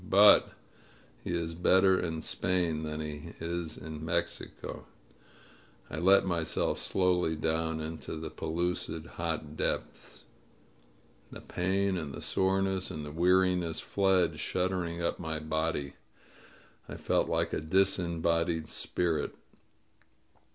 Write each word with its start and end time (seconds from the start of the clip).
But 0.03 0.53
He 1.23 1.29
is 1.31 1.53
better 1.53 1.99
in 1.99 2.21
Spain 2.21 2.81
than 2.81 3.01
He 3.01 3.33
is 3.39 3.77
in 3.77 4.03
Mex 4.03 4.39
ICO...." 4.41 4.85
I 5.91 5.99
let 5.99 6.25
myself 6.25 6.79
slowly 6.79 7.35
down 7.35 7.79
into 7.79 8.15
the 8.15 8.31
pellucid, 8.31 9.05
hot 9.05 9.55
depths. 9.55 10.23
The 11.31 11.39
pain 11.41 11.97
and 11.97 12.15
the 12.15 12.21
soreness 12.23 12.89
and 12.89 13.05
the 13.05 13.11
weariness 13.11 13.79
fled 13.79 14.39
shud 14.39 14.71
dering 14.71 15.03
up 15.03 15.19
my 15.19 15.37
body. 15.37 15.93
I 16.89 16.95
felt 16.97 17.29
like 17.29 17.53
a 17.53 17.61
disembodied 17.61 18.67
spirit. 18.69 19.35